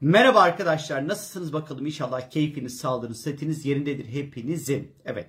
Merhaba 0.00 0.40
arkadaşlar 0.40 1.08
nasılsınız 1.08 1.52
bakalım 1.52 1.86
inşallah 1.86 2.30
keyfiniz, 2.30 2.76
sağlığınız, 2.76 3.20
setiniz 3.20 3.66
yerindedir 3.66 4.08
hepinizin. 4.08 4.92
Evet 5.04 5.28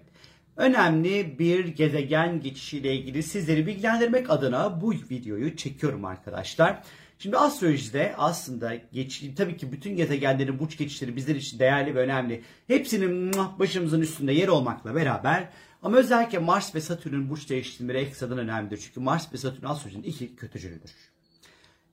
önemli 0.57 1.39
bir 1.39 1.67
gezegen 1.67 2.41
geçişiyle 2.41 2.95
ilgili 2.95 3.23
sizleri 3.23 3.67
bilgilendirmek 3.67 4.29
adına 4.29 4.81
bu 4.81 4.91
videoyu 4.91 5.55
çekiyorum 5.55 6.05
arkadaşlar. 6.05 6.83
Şimdi 7.19 7.37
astrolojide 7.37 8.13
aslında 8.17 8.75
geç, 8.93 9.23
tabii 9.37 9.57
ki 9.57 9.71
bütün 9.71 9.95
gezegenlerin 9.95 10.59
burç 10.59 10.77
geçişleri 10.77 11.15
bizler 11.15 11.35
için 11.35 11.59
değerli 11.59 11.95
ve 11.95 11.99
önemli. 11.99 12.43
Hepsinin 12.67 13.31
başımızın 13.59 14.01
üstünde 14.01 14.33
yer 14.33 14.47
olmakla 14.47 14.95
beraber 14.95 15.49
ama 15.83 15.97
özellikle 15.97 16.39
Mars 16.39 16.75
ve 16.75 16.81
Satürn'ün 16.81 17.29
burç 17.29 17.49
değiştirmeleri 17.49 18.03
ekstradan 18.03 18.37
önemlidir. 18.37 18.77
Çünkü 18.77 18.99
Mars 18.99 19.33
ve 19.33 19.37
Satürn 19.37 19.65
astrolojinin 19.65 20.03
iki 20.03 20.35
kötücülüdür. 20.35 20.91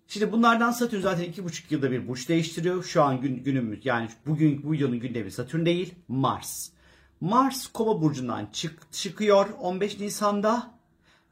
Şimdi 0.08 0.32
bunlardan 0.32 0.70
Satürn 0.70 1.00
zaten 1.00 1.24
iki 1.24 1.44
buçuk 1.44 1.72
yılda 1.72 1.90
bir 1.90 2.08
burç 2.08 2.28
değiştiriyor. 2.28 2.84
Şu 2.84 3.02
an 3.02 3.20
gün, 3.20 3.44
günümüz 3.44 3.86
yani 3.86 4.08
bugün 4.26 4.62
bu 4.64 4.74
yılın 4.74 5.00
gündemi 5.00 5.30
Satürn 5.30 5.66
değil 5.66 5.94
Mars. 6.08 6.68
Mars 7.20 7.66
Kova 7.66 8.02
burcundan 8.02 8.48
çık, 8.52 8.92
çıkıyor 8.92 9.46
15 9.60 10.00
Nisan'da 10.00 10.70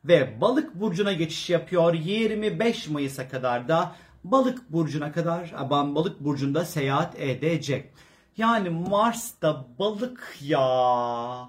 ve 0.05 0.41
Balık 0.41 0.75
burcuna 0.81 1.13
geçiş 1.13 1.51
yapıyor 1.51 1.95
25 1.95 2.89
Mayıs'a 2.89 3.29
kadar 3.29 3.69
da 3.69 3.97
Balık 4.25 4.73
burcuna 4.73 5.13
kadar 5.13 5.55
Balık 5.71 6.21
burcunda 6.21 6.65
seyahat 6.65 7.21
edecek. 7.21 7.93
Yani 8.37 8.71
Mars 8.71 9.43
da 9.43 9.67
balık 9.79 10.39
ya. 10.43 11.49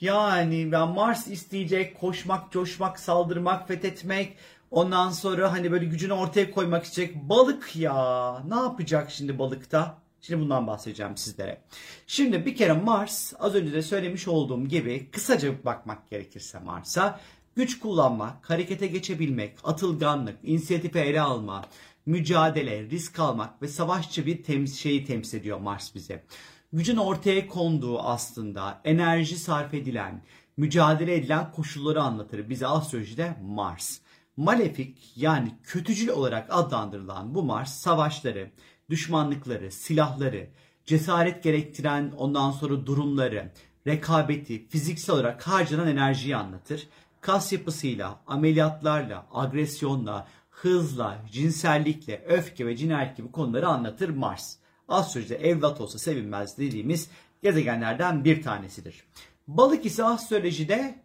Yani 0.00 0.72
ben 0.72 0.88
Mars 0.88 1.28
isteyecek 1.28 2.00
koşmak, 2.00 2.52
coşmak, 2.52 3.00
saldırmak, 3.00 3.68
fethetmek. 3.68 4.36
Ondan 4.72 5.10
sonra 5.10 5.52
hani 5.52 5.72
böyle 5.72 5.84
gücünü 5.84 6.12
ortaya 6.12 6.50
koymak 6.50 6.84
isteyecek. 6.84 7.16
Balık 7.16 7.76
ya. 7.76 8.42
Ne 8.48 8.54
yapacak 8.54 9.10
şimdi 9.10 9.38
balıkta? 9.38 9.98
Şimdi 10.20 10.42
bundan 10.42 10.66
bahsedeceğim 10.66 11.16
sizlere. 11.16 11.60
Şimdi 12.06 12.46
bir 12.46 12.56
kere 12.56 12.72
Mars 12.72 13.32
az 13.38 13.54
önce 13.54 13.72
de 13.72 13.82
söylemiş 13.82 14.28
olduğum 14.28 14.64
gibi 14.68 15.10
kısaca 15.10 15.64
bakmak 15.64 16.10
gerekirse 16.10 16.58
Mars'a 16.58 17.20
güç 17.56 17.78
kullanmak, 17.78 18.50
harekete 18.50 18.86
geçebilmek, 18.86 19.58
atılganlık, 19.64 20.38
inisiyatife 20.42 21.00
ele 21.00 21.20
alma, 21.20 21.64
mücadele, 22.06 22.82
risk 22.82 23.18
almak 23.18 23.62
ve 23.62 23.68
savaşçı 23.68 24.26
bir 24.26 24.42
temiz 24.42 24.78
şeyi 24.78 25.04
temsil 25.04 25.38
ediyor 25.38 25.58
Mars 25.58 25.94
bize. 25.94 26.24
Gücün 26.72 26.96
ortaya 26.96 27.48
konduğu 27.48 28.00
aslında 28.00 28.80
enerji 28.84 29.36
sarf 29.36 29.74
edilen, 29.74 30.22
mücadele 30.56 31.14
edilen 31.14 31.52
koşulları 31.52 32.02
anlatır 32.02 32.48
bize 32.48 32.66
astrolojide 32.66 33.36
Mars. 33.42 33.98
Malefik 34.36 35.12
yani 35.16 35.52
kötücül 35.62 36.08
olarak 36.08 36.46
adlandırılan 36.50 37.34
bu 37.34 37.42
Mars 37.42 37.74
savaşları, 37.74 38.50
düşmanlıkları, 38.90 39.72
silahları, 39.72 40.50
cesaret 40.84 41.42
gerektiren 41.42 42.12
ondan 42.16 42.50
sonra 42.50 42.86
durumları, 42.86 43.52
rekabeti, 43.86 44.68
fiziksel 44.68 45.14
olarak 45.14 45.48
harcanan 45.48 45.88
enerjiyi 45.88 46.36
anlatır. 46.36 46.88
Kas 47.20 47.52
yapısıyla, 47.52 48.20
ameliyatlarla, 48.26 49.26
agresyonla, 49.32 50.26
hızla, 50.50 51.18
cinsellikle, 51.32 52.24
öfke 52.26 52.66
ve 52.66 52.76
cinayet 52.76 53.16
gibi 53.16 53.32
konuları 53.32 53.68
anlatır 53.68 54.08
Mars. 54.08 54.56
Astrolojide 54.88 55.36
evlat 55.36 55.80
olsa 55.80 55.98
sevinmez 55.98 56.58
dediğimiz 56.58 57.10
gezegenlerden 57.42 58.24
bir 58.24 58.42
tanesidir. 58.42 59.04
Balık 59.48 59.86
ise 59.86 60.04
astrolojide 60.04 61.02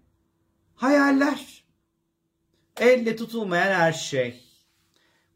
hayaller, 0.76 1.64
elle 2.80 3.16
tutulmayan 3.16 3.80
her 3.80 3.94
şey, 3.94 4.44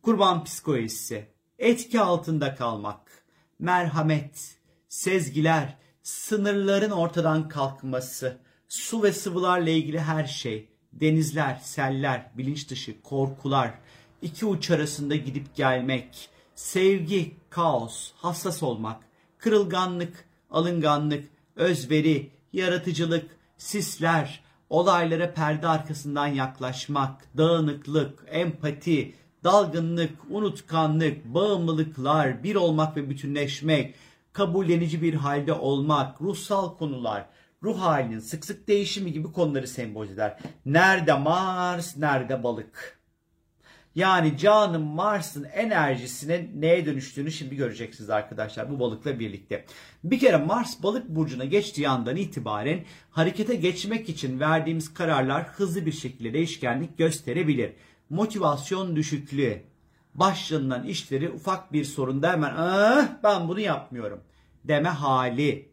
kurban 0.02 0.44
psikolojisi, 0.44 1.26
etki 1.60 2.02
altında 2.02 2.56
kalmak, 2.56 3.26
merhamet, 3.60 4.58
sezgiler, 4.90 5.78
sınırların 6.04 6.92
ortadan 6.92 7.50
kalkması, 7.50 8.38
su 8.68 9.04
ve 9.04 9.14
sıvılarla 9.14 9.70
ilgili 9.70 10.00
her 10.00 10.26
şey, 10.26 10.70
denizler, 10.94 11.60
seller, 11.64 12.32
bilinç 12.38 12.70
dışı, 12.70 13.02
korkular, 13.02 13.74
iki 14.22 14.46
uç 14.46 14.72
arasında 14.72 15.16
gidip 15.16 15.56
gelmek, 15.56 16.30
sevgi, 16.56 17.36
kaos, 17.50 18.12
hassas 18.16 18.64
olmak, 18.64 19.04
kırılganlık, 19.38 20.26
alınganlık, 20.52 21.30
özveri, 21.56 22.30
yaratıcılık, 22.54 23.38
sisler, 23.58 24.44
olaylara 24.72 25.34
perde 25.34 25.68
arkasından 25.68 26.28
yaklaşmak, 26.28 27.38
dağınıklık, 27.38 28.26
empati, 28.28 29.16
dalgınlık, 29.44 30.12
unutkanlık, 30.30 31.26
bağımlılıklar, 31.26 32.44
bir 32.44 32.56
olmak 32.56 32.98
ve 32.98 33.10
bütünleşmek, 33.10 33.96
kabullenici 34.34 35.02
bir 35.02 35.14
halde 35.14 35.54
olmak, 35.54 36.22
ruhsal 36.22 36.78
konular, 36.78 37.26
ruh 37.64 37.80
halinin 37.80 38.20
sık 38.20 38.46
sık 38.46 38.68
değişimi 38.68 39.12
gibi 39.12 39.32
konuları 39.32 39.68
sembolize 39.68 40.14
eder. 40.14 40.38
Nerede 40.66 41.14
Mars, 41.14 41.98
nerede 41.98 42.44
balık? 42.44 43.01
Yani 43.96 44.38
canım 44.38 44.84
Mars'ın 44.84 45.44
enerjisinin 45.44 46.62
neye 46.62 46.86
dönüştüğünü 46.86 47.32
şimdi 47.32 47.56
göreceksiniz 47.56 48.10
arkadaşlar 48.10 48.72
bu 48.72 48.80
balıkla 48.80 49.20
birlikte. 49.20 49.66
Bir 50.04 50.20
kere 50.20 50.38
Mars 50.38 50.84
balık 50.84 51.10
burcuna 51.10 51.46
geçtiği 51.46 51.90
andan 51.90 52.16
itibaren 52.16 52.80
harekete 53.10 53.56
geçmek 53.56 54.10
için 54.10 54.40
verdiğimiz 54.40 54.94
kararlar 54.94 55.48
hızlı 55.48 55.86
bir 55.86 55.92
şekilde 55.92 56.34
değişkenlik 56.34 56.98
gösterebilir. 56.98 57.74
Motivasyon 58.10 58.96
düşüklüğü, 58.96 59.62
başlanılan 60.16 60.84
işleri 60.84 61.30
ufak 61.30 61.74
bir 61.74 61.84
sorunda 61.86 62.32
hemen 62.32 62.54
ah, 62.58 63.08
ben 63.24 63.48
bunu 63.48 63.60
yapmıyorum 63.60 64.22
deme 64.64 64.90
hali. 64.90 65.72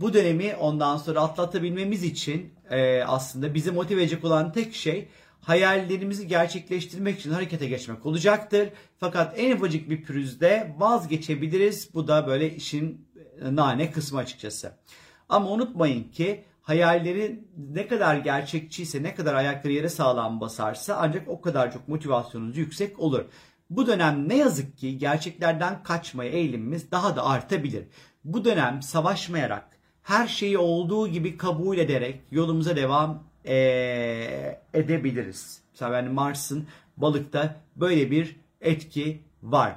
Bu 0.00 0.14
dönemi 0.14 0.56
ondan 0.56 0.96
sonra 0.96 1.20
atlatabilmemiz 1.20 2.04
için 2.04 2.54
e, 2.70 3.02
aslında 3.02 3.54
bizi 3.54 3.70
motive 3.70 4.02
edecek 4.02 4.24
olan 4.24 4.52
tek 4.52 4.74
şey 4.74 5.08
hayallerimizi 5.44 6.26
gerçekleştirmek 6.26 7.20
için 7.20 7.30
harekete 7.30 7.66
geçmek 7.66 8.06
olacaktır. 8.06 8.68
Fakat 8.98 9.34
en 9.38 9.56
ufacık 9.56 9.90
bir 9.90 10.02
pürüzde 10.02 10.74
vazgeçebiliriz. 10.78 11.94
Bu 11.94 12.08
da 12.08 12.26
böyle 12.26 12.54
işin 12.54 13.08
nane 13.42 13.90
kısmı 13.90 14.18
açıkçası. 14.18 14.72
Ama 15.28 15.50
unutmayın 15.50 16.04
ki 16.04 16.44
hayalleri 16.62 17.44
ne 17.56 17.86
kadar 17.86 18.16
gerçekçiyse, 18.16 19.02
ne 19.02 19.14
kadar 19.14 19.34
ayakları 19.34 19.72
yere 19.72 19.88
sağlam 19.88 20.40
basarsa 20.40 20.96
ancak 21.00 21.28
o 21.28 21.40
kadar 21.40 21.72
çok 21.72 21.88
motivasyonunuz 21.88 22.56
yüksek 22.56 23.00
olur. 23.00 23.24
Bu 23.70 23.86
dönem 23.86 24.28
ne 24.28 24.36
yazık 24.36 24.78
ki 24.78 24.98
gerçeklerden 24.98 25.82
kaçmaya 25.82 26.30
eğilimimiz 26.30 26.90
daha 26.90 27.16
da 27.16 27.26
artabilir. 27.26 27.84
Bu 28.24 28.44
dönem 28.44 28.82
savaşmayarak, 28.82 29.68
her 30.02 30.28
şeyi 30.28 30.58
olduğu 30.58 31.08
gibi 31.08 31.36
kabul 31.36 31.78
ederek 31.78 32.20
yolumuza 32.30 32.76
devam 32.76 33.22
ee, 33.46 34.60
edebiliriz. 34.74 35.60
Mesela 35.72 35.96
yani 35.96 36.08
Mars'ın 36.08 36.66
balıkta 36.96 37.60
böyle 37.76 38.10
bir 38.10 38.36
etki 38.60 39.22
var. 39.42 39.76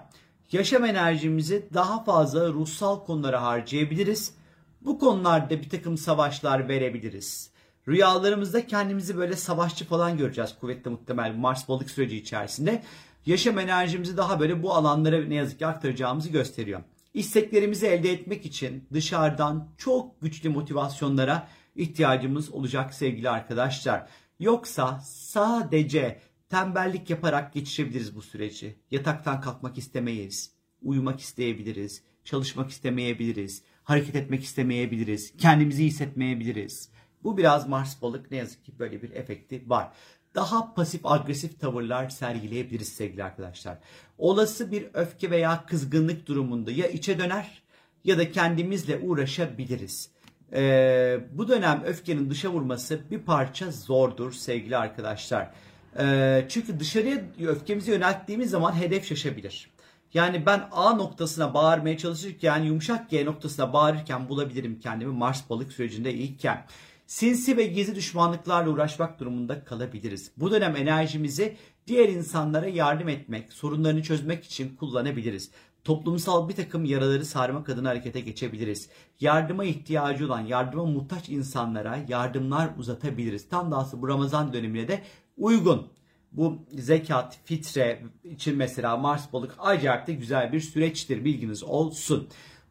Yaşam 0.52 0.86
enerjimizi 0.86 1.70
daha 1.74 2.04
fazla 2.04 2.48
ruhsal 2.48 3.06
konulara 3.06 3.42
harcayabiliriz. 3.42 4.34
Bu 4.82 5.00
konularda 5.00 5.50
bir 5.50 5.70
takım 5.70 5.98
savaşlar 5.98 6.70
verebiliriz. 6.70 7.52
Rüyalarımızda 7.88 8.68
kendimizi 8.68 9.18
böyle 9.18 9.36
savaşçı 9.36 9.86
falan 9.86 10.18
göreceğiz 10.18 10.56
kuvvetli 10.62 10.90
muhtemel 10.90 11.36
Mars 11.36 11.70
balık 11.70 11.90
süreci 11.90 12.18
içerisinde. 12.18 12.84
Yaşam 13.26 13.60
enerjimizi 13.60 14.18
daha 14.18 14.40
böyle 14.40 14.64
bu 14.64 14.74
alanlara 14.74 15.26
ne 15.26 15.36
yazık 15.36 15.60
ki 15.60 15.68
aktaracağımızı 15.68 16.30
gösteriyor. 16.30 16.82
İsteklerimizi 17.14 17.88
elde 17.88 18.12
etmek 18.12 18.46
için 18.46 18.88
dışarıdan 18.94 19.68
çok 19.78 20.22
güçlü 20.22 20.50
motivasyonlara 20.50 21.48
ihtiyacımız 21.78 22.50
olacak 22.50 22.94
sevgili 22.94 23.30
arkadaşlar. 23.30 24.10
Yoksa 24.40 25.00
sadece 25.06 26.20
tembellik 26.50 27.10
yaparak 27.10 27.54
geçirebiliriz 27.54 28.16
bu 28.16 28.22
süreci. 28.22 28.76
Yataktan 28.92 29.42
kalkmak 29.42 29.78
istemeyiz. 29.78 30.52
Uyumak 30.82 31.20
isteyebiliriz. 31.20 32.04
Çalışmak 32.24 32.70
istemeyebiliriz. 32.70 33.64
Hareket 33.84 34.16
etmek 34.16 34.44
istemeyebiliriz. 34.44 35.38
Kendimizi 35.38 35.86
hissetmeyebiliriz. 35.86 36.90
Bu 37.24 37.38
biraz 37.38 37.68
Mars 37.68 38.02
balık 38.02 38.32
ne 38.32 38.38
yazık 38.38 38.66
ki 38.66 38.80
böyle 38.80 39.02
bir 39.02 39.12
efekti 39.12 39.64
var. 39.70 39.92
Daha 40.36 40.74
pasif 40.74 41.06
agresif 41.06 41.60
tavırlar 41.60 42.10
sergileyebiliriz 42.10 42.90
sevgili 42.90 43.24
arkadaşlar. 43.24 43.78
Olası 44.18 44.72
bir 44.72 44.88
öfke 44.94 45.32
veya 45.32 45.66
kızgınlık 45.66 46.28
durumunda 46.28 46.72
ya 46.72 46.88
içe 46.88 47.20
döner 47.20 47.64
ya 48.04 48.18
da 48.18 48.32
kendimizle 48.32 48.98
uğraşabiliriz. 48.98 50.17
Ee, 50.54 51.20
bu 51.32 51.48
dönem 51.48 51.84
öfkenin 51.86 52.30
dışa 52.30 52.50
vurması 52.50 53.00
bir 53.12 53.20
parça 53.20 53.72
zordur 53.72 54.32
sevgili 54.32 54.78
arkadaşlar. 54.78 55.52
Ee, 56.00 56.46
çünkü 56.50 56.80
dışarıya 56.80 57.22
öfkemizi 57.48 57.92
yönelttiğimiz 57.92 58.50
zaman 58.50 58.72
hedef 58.72 59.06
şaşabilir. 59.06 59.72
Yani 60.14 60.46
ben 60.46 60.68
A 60.72 60.94
noktasına 60.94 61.54
bağırmaya 61.54 61.98
çalışırken 61.98 62.64
yumuşak 62.64 63.10
G 63.10 63.26
noktasına 63.26 63.74
bağırırken 63.74 64.30
bulabilirim 64.30 64.80
kendimi 64.80 65.14
Mars 65.14 65.50
balık 65.50 65.74
sürecinde 65.74 66.14
iyiken. 66.14 66.66
Sinsi 67.08 67.58
ve 67.58 67.66
gizli 67.66 67.96
düşmanlıklarla 67.96 68.70
uğraşmak 68.70 69.20
durumunda 69.20 69.64
kalabiliriz. 69.64 70.32
Bu 70.38 70.52
dönem 70.52 70.76
enerjimizi 70.76 71.58
diğer 71.88 72.10
insanlara 72.10 72.68
yardım 72.68 73.10
etmek, 73.10 73.54
sorunlarını 73.54 74.04
çözmek 74.04 74.44
için 74.44 74.76
kullanabiliriz. 74.76 75.52
Toplumsal 75.88 76.50
bir 76.50 76.56
takım 76.56 76.86
yaraları 76.86 77.26
sarmak 77.26 77.70
adına 77.70 77.90
harekete 77.90 78.20
geçebiliriz. 78.20 78.90
Yardıma 79.20 79.66
ihtiyacı 79.66 80.26
olan, 80.26 80.42
yardıma 80.42 80.86
muhtaç 80.86 81.30
insanlara 81.30 82.00
yardımlar 82.08 82.70
uzatabiliriz. 82.78 83.50
Tam 83.50 83.72
dahası 83.72 84.02
bu 84.02 84.08
Ramazan 84.08 84.54
dönemine 84.54 84.88
de 84.88 85.02
uygun. 85.38 85.88
Bu 86.32 86.60
zekat, 86.72 87.40
fitre 87.46 88.04
için 88.24 88.58
mesela 88.58 88.98
Mars 88.98 89.34
balık 89.34 89.56
acayip 89.60 90.08
de 90.08 90.14
güzel 90.14 90.54
bir 90.54 90.60
süreçtir 90.60 91.26
bilginiz 91.26 91.64
olsun. 91.64 92.28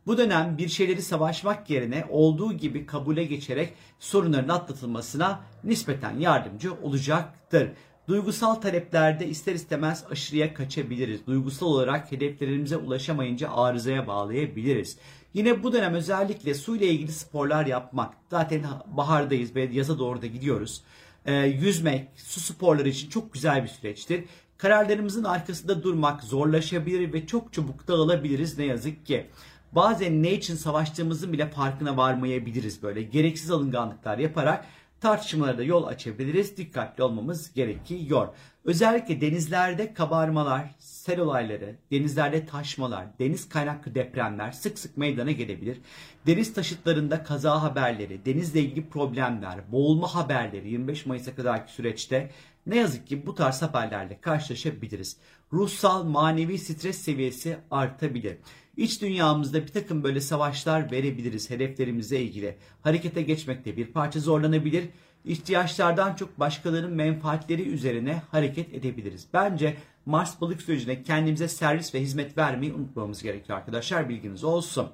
Bu 0.06 0.18
dönem 0.18 0.58
bir 0.58 0.68
şeyleri 0.68 1.02
savaşmak 1.02 1.70
yerine 1.70 2.04
olduğu 2.10 2.52
gibi 2.52 2.86
kabule 2.86 3.24
geçerek 3.24 3.72
sorunların 3.98 4.48
atlatılmasına 4.48 5.40
nispeten 5.64 6.18
yardımcı 6.18 6.74
olacaktır. 6.74 7.68
Duygusal 8.08 8.54
taleplerde 8.54 9.28
ister 9.28 9.54
istemez 9.54 10.04
aşırıya 10.10 10.54
kaçabiliriz. 10.54 11.26
Duygusal 11.26 11.66
olarak 11.66 12.12
hedeflerimize 12.12 12.76
ulaşamayınca 12.76 13.50
arızaya 13.50 14.06
bağlayabiliriz. 14.06 14.98
Yine 15.34 15.62
bu 15.62 15.72
dönem 15.72 15.94
özellikle 15.94 16.54
su 16.54 16.76
ile 16.76 16.86
ilgili 16.86 17.12
sporlar 17.12 17.66
yapmak. 17.66 18.14
Zaten 18.30 18.62
bahardayız 18.86 19.54
ve 19.54 19.68
yaza 19.72 19.98
doğru 19.98 20.22
da 20.22 20.26
gidiyoruz. 20.26 20.82
Ee, 21.24 21.34
yüzmek, 21.34 22.08
su 22.16 22.40
sporları 22.40 22.88
için 22.88 23.10
çok 23.10 23.32
güzel 23.32 23.62
bir 23.62 23.68
süreçtir. 23.68 24.24
Kararlarımızın 24.58 25.24
arkasında 25.24 25.82
durmak 25.82 26.22
zorlaşabilir 26.22 27.12
ve 27.12 27.26
çok 27.26 27.52
çabuk 27.52 27.88
dağılabiliriz 27.88 28.58
ne 28.58 28.64
yazık 28.64 29.06
ki. 29.06 29.26
Bazen 29.72 30.22
ne 30.22 30.32
için 30.32 30.54
savaştığımızın 30.54 31.32
bile 31.32 31.46
farkına 31.50 31.96
varmayabiliriz 31.96 32.82
böyle. 32.82 33.02
Gereksiz 33.02 33.50
alınganlıklar 33.50 34.18
yaparak 34.18 34.64
tartışmalara 35.00 35.58
da 35.58 35.62
yol 35.62 35.86
açabiliriz. 35.86 36.56
Dikkatli 36.56 37.02
olmamız 37.02 37.52
gerekiyor. 37.52 38.28
Özellikle 38.64 39.20
denizlerde 39.20 39.94
kabarmalar, 39.94 40.74
sel 40.78 41.20
olayları, 41.20 41.76
denizlerde 41.90 42.46
taşmalar, 42.46 43.06
deniz 43.18 43.48
kaynaklı 43.48 43.94
depremler 43.94 44.52
sık 44.52 44.78
sık 44.78 44.96
meydana 44.96 45.30
gelebilir. 45.30 45.78
Deniz 46.26 46.54
taşıtlarında 46.54 47.22
kaza 47.22 47.62
haberleri, 47.62 48.24
denizle 48.24 48.60
ilgili 48.60 48.88
problemler, 48.88 49.72
boğulma 49.72 50.14
haberleri 50.14 50.68
25 50.68 51.06
Mayıs'a 51.06 51.34
kadarki 51.34 51.72
süreçte 51.72 52.30
ne 52.66 52.76
yazık 52.76 53.06
ki 53.06 53.26
bu 53.26 53.34
tarz 53.34 53.62
haberlerle 53.62 54.20
karşılaşabiliriz. 54.20 55.16
Ruhsal, 55.52 56.04
manevi 56.04 56.58
stres 56.58 56.98
seviyesi 56.98 57.58
artabilir. 57.70 58.36
İç 58.76 59.02
dünyamızda 59.02 59.62
bir 59.62 59.68
takım 59.68 60.04
böyle 60.04 60.20
savaşlar 60.20 60.90
verebiliriz 60.92 61.50
hedeflerimize 61.50 62.20
ilgili. 62.20 62.56
Harekete 62.82 63.22
geçmekte 63.22 63.76
bir 63.76 63.86
parça 63.86 64.20
zorlanabilir. 64.20 64.84
İhtiyaçlardan 65.24 66.14
çok 66.14 66.40
başkalarının 66.40 66.92
menfaatleri 66.92 67.62
üzerine 67.68 68.22
hareket 68.30 68.74
edebiliriz. 68.74 69.26
Bence 69.32 69.76
Mars 70.06 70.40
balık 70.40 70.62
sürecine 70.62 71.02
kendimize 71.02 71.48
servis 71.48 71.94
ve 71.94 72.00
hizmet 72.00 72.38
vermeyi 72.38 72.72
unutmamamız 72.72 73.22
gerekiyor 73.22 73.58
arkadaşlar 73.58 74.08
bilginiz 74.08 74.44
olsun. 74.44 74.88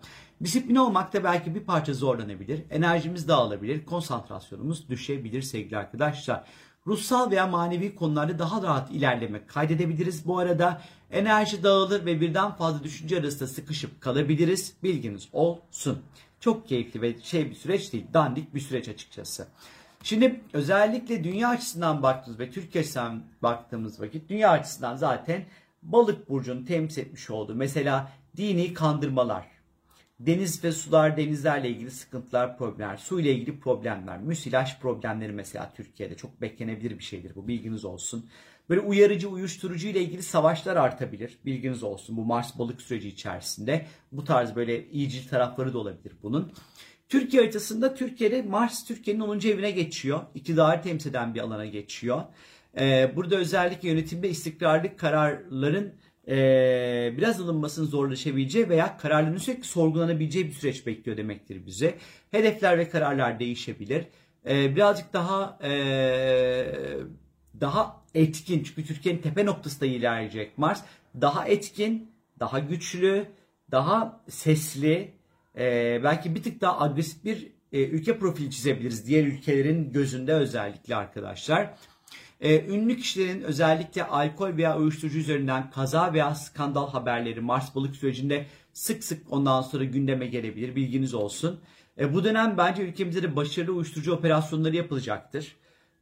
Disiplin 0.44 0.76
olmakta 0.76 1.25
belki 1.25 1.55
bir 1.55 1.61
parça 1.61 1.94
zorlanabilir. 1.94 2.62
Enerjimiz 2.70 3.29
dağılabilir. 3.29 3.84
Konsantrasyonumuz 3.87 4.88
düşebilir 4.88 5.43
sevgili 5.43 5.76
arkadaşlar 5.76 6.44
ruhsal 6.87 7.31
veya 7.31 7.46
manevi 7.46 7.94
konularda 7.94 8.38
daha 8.38 8.62
rahat 8.62 8.90
ilerleme 8.90 9.46
kaydedebiliriz. 9.46 10.26
Bu 10.26 10.38
arada 10.38 10.82
enerji 11.11 11.62
dağılır 11.62 12.06
ve 12.06 12.20
birden 12.20 12.52
fazla 12.52 12.84
düşünce 12.84 13.19
arasında 13.20 13.49
sıkışıp 13.49 14.00
kalabiliriz. 14.00 14.73
Bilginiz 14.82 15.29
olsun. 15.32 16.02
Çok 16.40 16.69
keyifli 16.69 17.02
ve 17.02 17.20
şey 17.23 17.50
bir 17.50 17.55
süreç 17.55 17.93
değil. 17.93 18.06
Dandik 18.14 18.55
bir 18.55 18.61
süreç 18.61 18.88
açıkçası. 18.88 19.46
Şimdi 20.02 20.40
özellikle 20.52 21.25
dünya 21.25 21.49
açısından 21.49 22.02
baktığımız 22.02 22.40
ve 22.40 22.50
Türkiye 22.50 22.82
açısından 22.82 23.23
baktığımız 23.43 24.00
vakit 24.00 24.29
dünya 24.29 24.50
açısından 24.50 24.96
zaten 24.96 25.44
balık 25.82 26.29
burcunu 26.29 26.64
temsil 26.64 27.02
etmiş 27.02 27.31
oldu. 27.31 27.55
Mesela 27.55 28.12
dini 28.37 28.75
kandırmalar, 28.75 29.46
Deniz 30.26 30.64
ve 30.64 30.72
sular, 30.72 31.16
denizlerle 31.16 31.70
ilgili 31.70 31.90
sıkıntılar, 31.90 32.58
problemler, 32.58 32.96
su 32.96 33.20
ile 33.20 33.32
ilgili 33.32 33.60
problemler, 33.60 34.20
müsilaj 34.20 34.78
problemleri 34.80 35.32
mesela 35.32 35.72
Türkiye'de 35.76 36.16
çok 36.16 36.40
beklenebilir 36.40 36.98
bir 36.98 37.04
şeydir 37.04 37.34
bu 37.34 37.48
bilginiz 37.48 37.84
olsun. 37.84 38.26
Böyle 38.69 38.80
uyarıcı, 38.80 39.28
uyuşturucu 39.28 39.88
ile 39.88 40.00
ilgili 40.00 40.22
savaşlar 40.22 40.76
artabilir. 40.76 41.38
Bilginiz 41.44 41.82
olsun 41.82 42.16
bu 42.16 42.24
Mars 42.24 42.58
balık 42.58 42.82
süreci 42.82 43.08
içerisinde. 43.08 43.86
Bu 44.12 44.24
tarz 44.24 44.56
böyle 44.56 44.88
iyicil 44.90 45.28
tarafları 45.28 45.72
da 45.72 45.78
olabilir 45.78 46.12
bunun. 46.22 46.52
Türkiye 47.08 47.42
haritasında 47.42 47.94
Türkiye'de 47.94 48.42
Mars 48.42 48.84
Türkiye'nin 48.84 49.20
10. 49.20 49.38
evine 49.38 49.70
geçiyor. 49.70 50.20
İktidarı 50.34 50.82
temsil 50.82 51.10
eden 51.10 51.34
bir 51.34 51.40
alana 51.40 51.66
geçiyor. 51.66 52.22
Ee, 52.78 53.12
burada 53.16 53.36
özellikle 53.36 53.88
yönetimde 53.88 54.28
istikrarlı 54.28 54.96
kararların 54.96 55.94
e, 56.28 57.14
biraz 57.16 57.40
alınmasının 57.40 57.86
zorlaşabileceği 57.86 58.69
veya 58.69 58.96
kararların 58.96 59.36
sürekli 59.36 59.64
sorgulanabileceği 59.64 60.46
bir 60.46 60.52
süreç 60.52 60.86
bekliyor 60.86 61.16
demektir 61.16 61.66
bize. 61.66 61.98
Hedefler 62.30 62.78
ve 62.78 62.88
kararlar 62.88 63.40
değişebilir. 63.40 64.06
E, 64.48 64.76
birazcık 64.76 65.12
daha 65.12 65.58
e, 65.62 65.72
daha 67.60 68.02
etkin 68.14 68.62
çünkü 68.62 68.86
Türkiye'nin 68.86 69.22
tepe 69.22 69.46
noktasında 69.46 69.86
ilerleyecek 69.86 70.58
Mars. 70.58 70.82
Daha 71.20 71.48
etkin, 71.48 72.10
daha 72.40 72.58
güçlü, 72.58 73.26
daha 73.70 74.24
sesli, 74.28 75.12
e, 75.58 76.00
belki 76.04 76.34
bir 76.34 76.42
tık 76.42 76.60
daha 76.60 76.80
agresif 76.80 77.24
bir 77.24 77.52
e, 77.72 77.86
ülke 77.86 78.19
profili 78.19 78.50
çizebiliriz 78.50 79.06
diğer 79.06 79.24
ülkelerin 79.24 79.92
gözünde 79.92 80.32
özellikle 80.32 80.96
arkadaşlar. 80.96 81.74
Ee, 82.43 82.67
ünlü 82.67 82.97
kişilerin 82.97 83.43
özellikle 83.43 84.05
alkol 84.05 84.56
veya 84.56 84.79
uyuşturucu 84.79 85.19
üzerinden 85.19 85.71
kaza 85.71 86.12
veya 86.12 86.35
skandal 86.35 86.91
haberleri 86.91 87.41
Mars 87.41 87.75
balık 87.75 87.97
sürecinde 87.97 88.47
sık 88.73 89.05
sık 89.05 89.33
ondan 89.33 89.62
sonra 89.62 89.85
gündeme 89.85 90.27
gelebilir. 90.27 90.77
Bilginiz 90.77 91.15
olsun. 91.15 91.61
E, 91.99 92.15
bu 92.15 92.25
dönem 92.25 92.55
bence 92.59 92.83
ülkemizde 92.83 93.23
de 93.23 93.37
başarılı 93.37 93.73
uyuşturucu 93.73 94.12
operasyonları 94.12 94.77
yapılacaktır. 94.77 95.56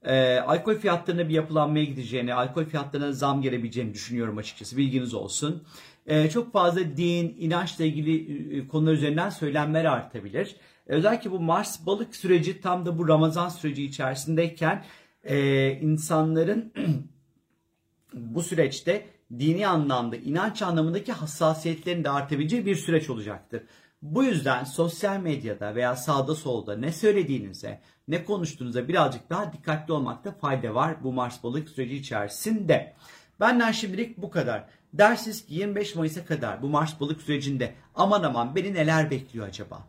E, 0.04 0.38
alkol 0.38 0.74
fiyatlarına 0.74 1.28
bir 1.28 1.34
yapılanmaya 1.34 1.84
gideceğini, 1.84 2.34
alkol 2.34 2.64
fiyatlarına 2.64 3.12
zam 3.12 3.42
gelebileceğini 3.42 3.94
düşünüyorum 3.94 4.38
açıkçası. 4.38 4.76
Bilginiz 4.76 5.14
olsun. 5.14 5.62
E, 6.06 6.30
çok 6.30 6.52
fazla 6.52 6.96
din, 6.96 7.36
inançla 7.38 7.84
ilgili 7.84 8.58
e, 8.58 8.68
konular 8.68 8.92
üzerinden 8.92 9.30
söylemler 9.30 9.84
artabilir. 9.84 10.56
E, 10.86 10.92
özellikle 10.92 11.30
bu 11.30 11.40
Mars 11.40 11.86
balık 11.86 12.16
süreci 12.16 12.60
tam 12.60 12.86
da 12.86 12.98
bu 12.98 13.08
Ramazan 13.08 13.48
süreci 13.48 13.84
içerisindeyken 13.84 14.84
e, 15.24 15.70
insanların 15.70 16.72
bu 18.14 18.42
süreçte 18.42 19.06
dini 19.38 19.66
anlamda, 19.66 20.16
inanç 20.16 20.62
anlamındaki 20.62 21.12
hassasiyetlerin 21.12 22.04
de 22.04 22.10
artabileceği 22.10 22.66
bir 22.66 22.76
süreç 22.76 23.10
olacaktır. 23.10 23.62
Bu 24.02 24.24
yüzden 24.24 24.64
sosyal 24.64 25.20
medyada 25.20 25.74
veya 25.74 25.96
sağda 25.96 26.34
solda 26.34 26.76
ne 26.76 26.92
söylediğinize, 26.92 27.80
ne 28.08 28.24
konuştuğunuza 28.24 28.88
birazcık 28.88 29.30
daha 29.30 29.52
dikkatli 29.52 29.92
olmakta 29.92 30.32
fayda 30.32 30.74
var 30.74 31.04
bu 31.04 31.12
Mars 31.12 31.44
balık 31.44 31.68
süreci 31.68 31.96
içerisinde. 31.96 32.94
Benden 33.40 33.72
şimdilik 33.72 34.18
bu 34.18 34.30
kadar. 34.30 34.64
Dersiz 34.92 35.46
ki 35.46 35.54
25 35.54 35.94
Mayıs'a 35.94 36.24
kadar 36.24 36.62
bu 36.62 36.68
Mars 36.68 37.00
balık 37.00 37.22
sürecinde 37.22 37.74
aman 37.94 38.22
aman 38.22 38.56
beni 38.56 38.74
neler 38.74 39.10
bekliyor 39.10 39.48
acaba? 39.48 39.86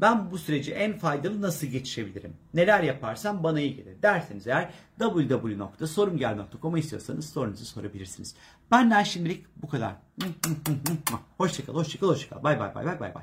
Ben 0.00 0.30
bu 0.30 0.38
süreci 0.38 0.72
en 0.72 0.98
faydalı 0.98 1.42
nasıl 1.42 1.66
geçirebilirim? 1.66 2.36
Neler 2.54 2.82
yaparsam 2.82 3.42
bana 3.42 3.60
iyi 3.60 3.76
gelir 3.76 4.02
derseniz 4.02 4.46
eğer 4.46 4.70
www.sorumgel.com'a 4.98 6.78
istiyorsanız 6.78 7.30
sorunuzu 7.30 7.64
sorabilirsiniz. 7.64 8.34
Benden 8.70 9.02
şimdilik 9.02 9.46
bu 9.56 9.68
kadar. 9.68 9.92
Hoşçakal, 11.38 11.74
hoşçakal, 11.74 12.06
hoşçakal. 12.08 12.42
Bay 12.42 12.60
bay 12.60 12.74
bay 12.74 12.86
bay 12.86 13.00
bay 13.00 13.14
bay. 13.14 13.22